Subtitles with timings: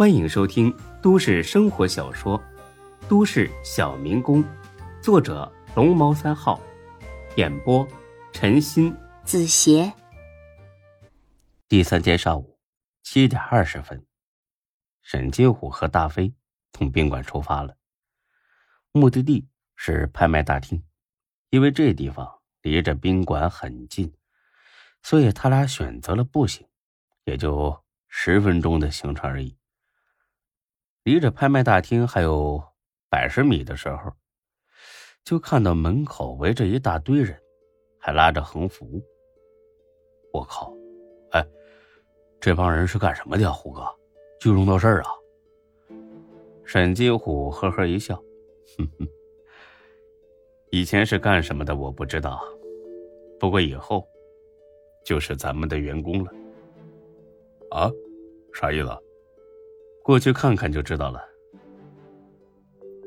[0.00, 2.38] 欢迎收听都市生活小说
[3.06, 4.42] 《都市小民工》，
[5.02, 6.58] 作者龙猫三号，
[7.36, 7.86] 演播
[8.32, 9.92] 陈鑫、子邪。
[11.68, 12.58] 第三天上午
[13.02, 14.02] 七点二十分，
[15.02, 16.32] 沈金虎和大飞
[16.72, 17.76] 从宾馆出发了，
[18.92, 19.46] 目的地
[19.76, 20.82] 是拍卖大厅，
[21.50, 22.26] 因为这地方
[22.62, 24.10] 离着宾馆很近，
[25.02, 26.66] 所以他俩选择了步行，
[27.24, 29.54] 也就十分钟的行程而已。
[31.02, 32.62] 离着拍卖大厅还有
[33.08, 34.12] 百十米的时候，
[35.24, 37.40] 就看到门口围着一大堆人，
[37.98, 39.02] 还拉着横幅。
[40.32, 40.72] 我靠！
[41.30, 41.44] 哎，
[42.38, 43.50] 这帮人是干什么的呀？
[43.50, 43.82] 虎哥，
[44.40, 45.10] 聚众闹事儿啊？
[46.64, 48.14] 沈金虎呵呵一笑，
[48.76, 49.08] 哼哼，
[50.70, 52.40] 以前是干什么的我不知道，
[53.40, 54.06] 不过以后
[55.04, 56.30] 就是咱们的员工了。
[57.70, 57.90] 啊？
[58.52, 58.88] 啥意思？
[60.10, 61.22] 过去看看就知道了。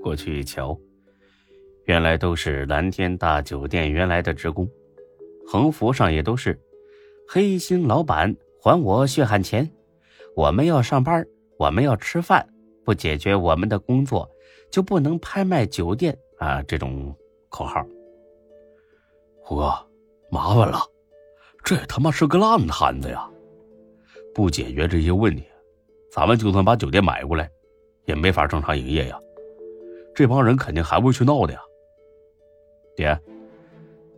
[0.02, 0.80] 过去一瞧，
[1.84, 4.66] 原来都是蓝天大酒店原来的职工，
[5.46, 6.58] 横幅上也都是
[7.28, 9.70] “黑心老板还我血汗钱”，
[10.34, 11.28] 我们要上班，
[11.60, 12.48] 我们要吃饭，
[12.86, 14.26] 不解决我们的工作，
[14.72, 16.64] 就不能拍卖酒店啊！
[16.64, 17.14] 这种
[17.50, 17.86] 口号。
[19.44, 19.74] 虎哥，
[20.32, 20.80] 麻烦了，
[21.66, 23.30] 这他妈是个烂摊子呀！
[24.34, 25.44] 不解决这些问题。
[26.14, 27.50] 咱们就算把酒店买过来，
[28.06, 29.20] 也没法正常营业呀。
[30.14, 31.60] 这帮人肯定还会去闹的呀，
[32.96, 33.20] 爹。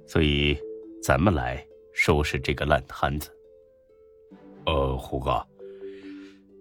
[0.06, 0.60] 所以，
[1.02, 3.30] 咱们来收拾这个烂摊子。
[4.66, 5.42] 呃，虎哥，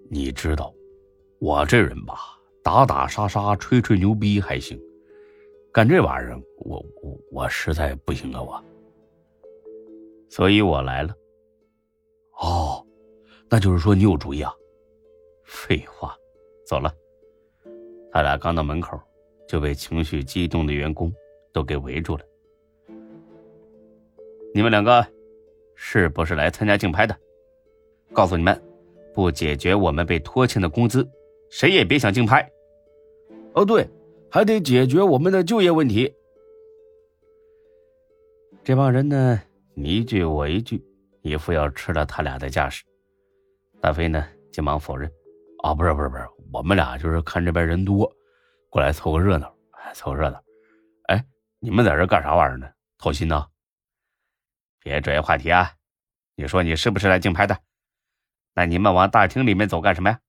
[0.09, 0.73] 你知道，
[1.41, 2.15] 我这人吧，
[2.63, 4.81] 打打杀杀、吹吹牛逼还行，
[5.73, 8.65] 干这玩意儿，我我我实在不行了，我。
[10.31, 11.13] 所以我来了。
[12.39, 12.87] 哦，
[13.51, 14.55] 那就是说你有主意啊。
[15.55, 16.17] 废话，
[16.67, 16.93] 走了。
[18.11, 19.01] 他俩刚到门口，
[19.49, 21.13] 就被情绪激动的员工
[21.53, 22.25] 都给围住了。
[24.53, 25.07] 你们两个
[25.77, 27.17] 是不是来参加竞拍的？
[28.13, 28.61] 告诉你们，
[29.15, 31.09] 不解决我们被拖欠的工资，
[31.51, 32.47] 谁也别想竞拍。
[33.55, 33.89] 哦，对，
[34.29, 36.13] 还得解决我们的就业问题。
[38.65, 39.41] 这帮人呢，
[39.75, 40.85] 你一句我一句，
[41.23, 42.85] 一副要吃了他俩的架势。
[43.81, 45.11] 大飞呢，急忙否认。
[45.65, 48.07] 啊，不是不是不是，我们俩就是看这边人多，
[48.69, 49.51] 过来凑个热闹，
[49.95, 50.39] 凑个热闹。
[51.09, 51.25] 哎，
[51.59, 52.71] 你们在这干啥玩意儿呢？
[52.99, 53.47] 掏心呢？
[54.81, 55.73] 别转移话题啊！
[56.35, 57.59] 你说你是不是来竞拍的？
[58.53, 60.21] 那你们往大厅里面走干什么呀？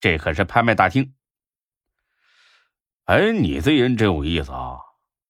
[0.00, 1.14] 这可是拍卖大厅。
[3.04, 4.80] 哎，你这人真有意思啊！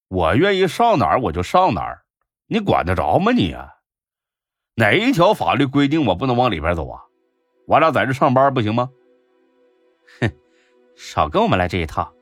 [0.09, 2.07] 我愿意上哪儿我就上哪儿，
[2.47, 3.55] 你管得着吗你？
[4.77, 7.03] 哪一条法律规定我不能往里边走啊？
[7.67, 8.89] 我俩在这上班不行吗？
[11.03, 12.13] 少跟我们来这一套，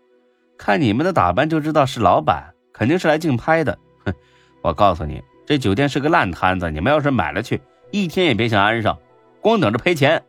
[0.56, 3.77] 看你们的打扮就知道是老板，肯定是来竞拍的。
[4.06, 4.15] 哼，
[4.62, 8.97] 我告诉你，这酒店是个烂摊子，你们要是买了去，一天也别想安上，
[9.41, 10.22] 光等着赔钱。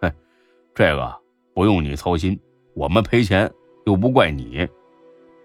[0.00, 0.12] 哼，
[0.74, 1.16] 这个
[1.54, 2.38] 不用你操心，
[2.74, 3.48] 我们赔钱
[3.86, 4.68] 又不怪你。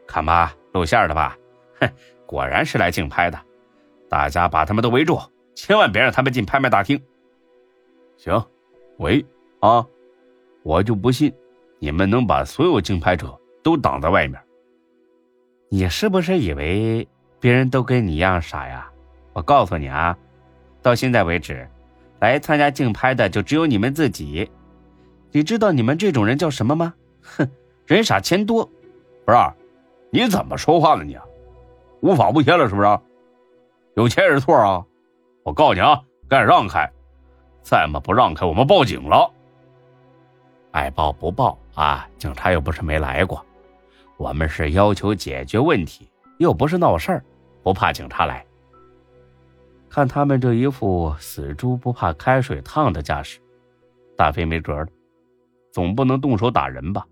[0.07, 1.37] 看吧，露馅了吧？
[1.79, 1.87] 哼，
[2.25, 3.39] 果然是来竞拍的，
[4.09, 5.21] 大家把他们都围住，
[5.53, 6.99] 千万别让他们进拍卖大厅。
[8.17, 8.43] 行，
[8.97, 9.23] 围
[9.59, 9.85] 啊！
[10.63, 11.31] 我就不信，
[11.79, 14.41] 你们能把所有竞拍者都挡在外面。
[15.69, 17.07] 你是不是以为
[17.39, 18.89] 别人都跟你一样傻呀？
[19.33, 20.17] 我告诉你啊，
[20.81, 21.67] 到现在为止，
[22.19, 24.49] 来参加竞拍的就只有你们自己。
[25.31, 26.93] 你知道你们这种人叫什么吗？
[27.21, 27.47] 哼，
[27.85, 28.67] 人傻钱多。
[29.25, 29.37] 不是，
[30.09, 31.03] 你怎么说话呢？
[31.03, 31.17] 你
[32.01, 32.99] 无法无天了是不是？
[33.95, 34.85] 有钱是错啊？
[35.43, 36.89] 我告诉你啊，赶紧让开，
[37.61, 39.31] 再么不让开，我们报警了。
[40.71, 42.09] 爱报不报啊？
[42.17, 43.45] 警察又不是没来过，
[44.17, 47.23] 我们是要求解决问题，又不是闹事儿，
[47.61, 48.43] 不怕警察来。
[49.87, 53.39] 看他们这一副死猪不怕开水烫的架势，
[54.17, 54.87] 大飞没辙了，
[55.71, 57.05] 总不能动手打人吧？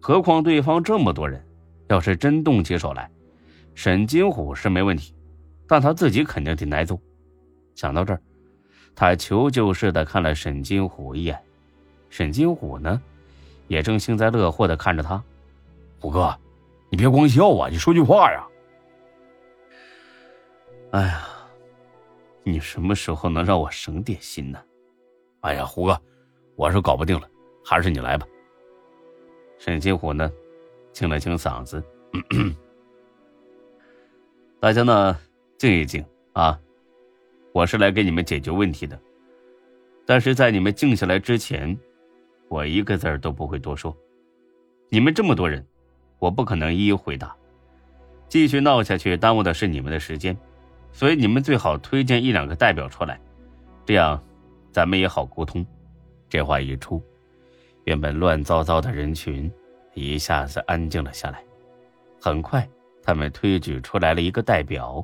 [0.00, 1.42] 何况对方这么多人，
[1.88, 3.10] 要是真动起手来，
[3.74, 5.14] 沈金虎是没问题，
[5.66, 7.00] 但他自己肯定得挨揍。
[7.74, 8.20] 想到这儿，
[8.94, 11.38] 他求救似的看了沈金虎一眼。
[12.10, 13.00] 沈金虎呢，
[13.72, 15.24] 也正幸灾乐祸的看着他。
[15.98, 16.38] 虎哥，
[16.90, 18.46] 你别光笑啊，你说句话呀！
[20.90, 21.26] 哎呀，
[22.42, 24.62] 你什么时候能让我省点心呢？
[25.40, 25.98] 哎呀，虎哥，
[26.54, 27.26] 我是搞不定了，
[27.64, 28.26] 还是你来吧。
[29.58, 30.30] 沈金虎呢，
[30.92, 31.82] 清了清嗓子，
[34.60, 35.18] 大家呢
[35.56, 36.04] 静一静
[36.34, 36.60] 啊，
[37.54, 39.00] 我是来给你们解决问题的。
[40.04, 41.74] 但是在你们静下来之前。
[42.52, 43.96] 我一个字都不会多说。
[44.90, 45.66] 你们这么多人，
[46.18, 47.34] 我不可能一一回答。
[48.28, 50.36] 继续闹下去，耽误的是你们的时间，
[50.92, 53.18] 所以你们最好推荐一两个代表出来，
[53.86, 54.22] 这样
[54.70, 55.64] 咱们也好沟通。
[56.28, 57.02] 这话一出，
[57.84, 59.50] 原本乱糟糟的人群
[59.94, 61.42] 一下子安静了下来。
[62.20, 62.68] 很快，
[63.02, 65.02] 他们推举出来了一个代表。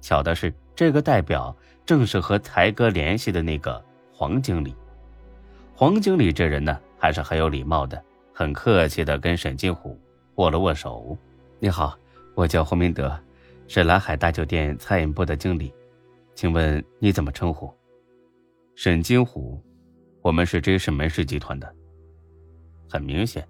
[0.00, 1.56] 巧的是，这个代表
[1.86, 3.80] 正是和才哥联系的那个
[4.12, 4.74] 黄经理。
[5.80, 8.04] 黄经理这人呢，还是很有礼貌的。
[8.34, 9.98] 很客气的跟沈金虎
[10.34, 11.16] 握了握手。
[11.58, 11.98] 你好，
[12.34, 13.18] 我叫黄明德，
[13.66, 15.72] 是蓝海大酒店餐饮部的经理，
[16.34, 17.72] 请问你怎么称呼？
[18.74, 19.58] 沈金虎，
[20.20, 21.74] 我们是 J 市门市集团的。
[22.86, 23.48] 很明显，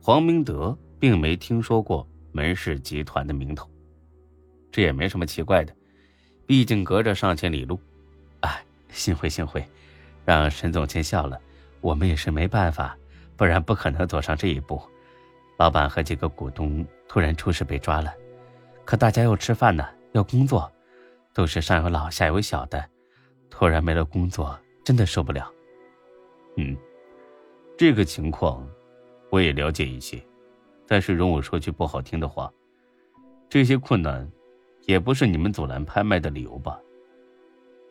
[0.00, 3.68] 黄明德并没听说过门市集团的名头，
[4.72, 5.76] 这也没什么奇怪的，
[6.46, 7.78] 毕竟隔着上千里路。
[8.40, 9.62] 哎，幸会幸会，
[10.24, 11.40] 让沈总见笑了，
[11.80, 12.96] 我们也是没办法。
[13.36, 14.80] 不然不可能走上这一步。
[15.58, 18.14] 老板和几个股东突然出事被抓了，
[18.84, 20.70] 可大家要吃饭呢，要工作，
[21.32, 22.84] 都是上有老下有小的，
[23.50, 25.50] 突然没了工作，真的受不了。
[26.56, 26.76] 嗯，
[27.76, 28.64] 这个情况
[29.30, 30.24] 我也了解一些，
[30.86, 32.52] 但是容我说句不好听的话，
[33.48, 34.28] 这些困难
[34.86, 36.78] 也不是你们阻拦拍卖的理由吧？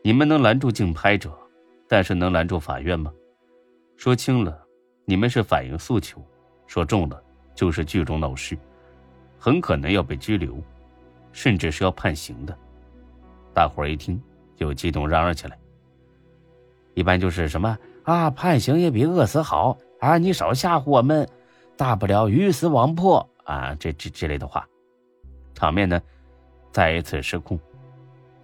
[0.03, 1.37] 你们能拦住竞拍者，
[1.87, 3.11] 但是能拦住法院吗？
[3.97, 4.59] 说轻了。
[5.05, 6.25] 你们是反映诉求，
[6.65, 7.21] 说重了
[7.53, 8.57] 就是聚众闹事，
[9.37, 10.55] 很可能要被拘留，
[11.33, 12.57] 甚至是要判刑的。
[13.53, 14.17] 大伙儿一听
[14.55, 15.59] 就激动嚷嚷起来。
[16.93, 20.17] 一般就是什么啊，判刑也比饿死好啊！
[20.17, 21.27] 你少吓唬我们，
[21.75, 23.75] 大不了鱼死网破啊！
[23.77, 24.65] 这这之类的话，
[25.53, 26.01] 场面呢
[26.71, 27.59] 再一次失控。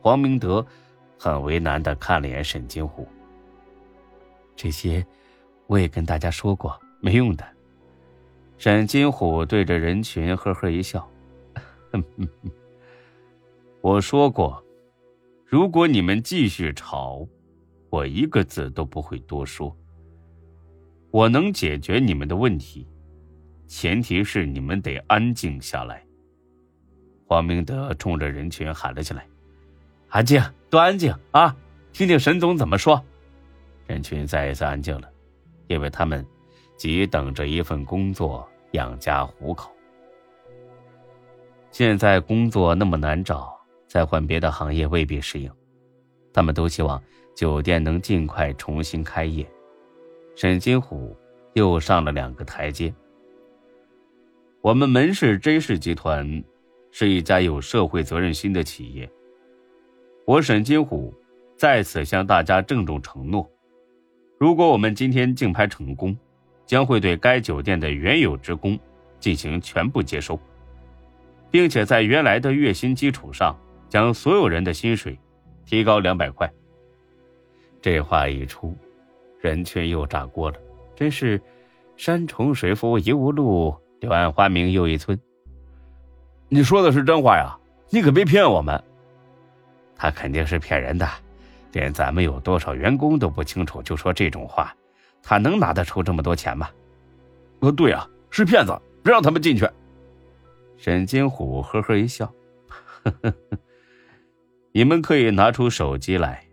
[0.01, 0.65] 黄明德
[1.17, 3.07] 很为难的看了眼沈金虎，
[4.59, 5.05] 这些。
[5.67, 7.47] 我也跟大家说过，没用的。
[8.57, 11.09] 沈金虎对着人群呵呵一笑
[13.79, 14.61] ：“我说过，
[15.45, 17.25] 如果你们继续吵，
[17.89, 19.73] 我一个字都不会多说。
[21.11, 22.85] 我能解决你们的问题，
[23.65, 26.03] 前提是你们得安静下来。”
[27.25, 29.25] 黄明德冲着人群喊了起来
[30.09, 31.55] ：“安静，都安静啊！
[31.93, 33.01] 听听沈总怎么说。”
[33.89, 35.09] 人群再一次安静了。
[35.67, 36.25] 因为他们
[36.75, 39.71] 急等着一份工作养家糊口。
[41.69, 43.55] 现在工作那么难找，
[43.87, 45.51] 再换别的行业未必适应。
[46.33, 46.99] 他们都希望
[47.35, 49.47] 酒店能尽快重新开业。
[50.35, 51.15] 沈金虎
[51.53, 52.91] 又上了两个台阶。
[54.61, 56.43] 我们门市 J 市集团
[56.89, 59.07] 是一家有社会责任心的企业。
[60.25, 61.13] 我沈金虎
[61.55, 63.47] 在此向大家郑重承诺。
[64.39, 66.17] 如果我们今天竞拍成功，
[66.65, 68.79] 将会对该酒店的原有职工
[69.19, 70.39] 进行全部接收，
[71.51, 73.53] 并且在原来的月薪基础上，
[73.89, 75.19] 将所有人的薪水
[75.65, 76.49] 提高两百块。
[77.81, 78.73] 这话一出，
[79.41, 80.57] 人群又炸锅了，
[80.95, 81.41] 真是
[81.97, 85.19] 山重水复疑无路，柳暗花明又一村。
[86.47, 87.59] 你说的是真话呀？
[87.89, 88.81] 你可别骗我们。
[89.97, 91.05] 他肯定是骗人的。
[91.71, 94.75] 连咱们有多少员工都不清楚，就说这种话，
[95.21, 96.69] 他能拿得出这么多钱吗？
[97.59, 99.67] 呃，对啊，是骗子，别让他们进去。
[100.77, 102.25] 沈金虎呵呵一笑，
[103.03, 103.57] 呵呵呵，
[104.71, 106.43] 你们可以拿出手机来，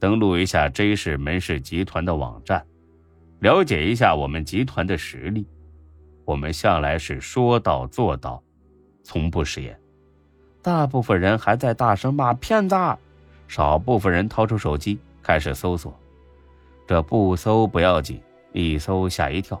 [0.00, 2.66] 登录一下 J 市门市集团的网站，
[3.38, 5.46] 了解一下我们集团的实力。
[6.24, 8.42] 我们向来是说到做到，
[9.04, 9.78] 从不食言。
[10.60, 12.74] 大部分人还在大声骂骗子。
[13.48, 15.98] 少部分人掏出手机开始搜索，
[16.86, 18.20] 这不搜不要紧，
[18.52, 19.60] 一搜吓一跳。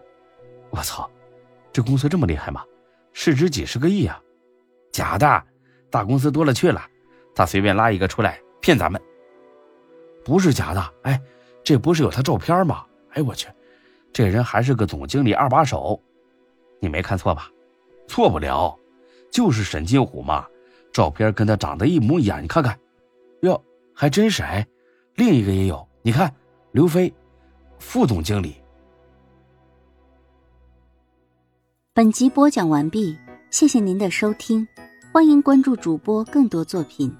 [0.70, 1.08] 我操，
[1.72, 2.64] 这公司这么厉害吗？
[3.12, 4.20] 市值几十个亿啊！
[4.92, 5.44] 假的，
[5.90, 6.82] 大公司多了去了，
[7.34, 9.00] 他随便拉一个出来骗咱们。
[10.24, 11.20] 不是假的，哎，
[11.64, 12.84] 这不是有他照片吗？
[13.10, 13.48] 哎我去，
[14.12, 15.98] 这人还是个总经理二把手，
[16.80, 17.50] 你没看错吧？
[18.08, 18.78] 错不了，
[19.30, 20.46] 就是沈金虎嘛，
[20.92, 22.78] 照片跟他长得一模一样，你看看，
[23.42, 23.62] 哟。
[23.98, 24.66] 还真是哎，
[25.14, 26.30] 另一个也有，你看，
[26.72, 27.10] 刘飞，
[27.78, 28.54] 副总经理。
[31.94, 33.16] 本集播讲完毕，
[33.50, 34.68] 谢谢您的收听，
[35.10, 37.10] 欢迎关注主播更多作品。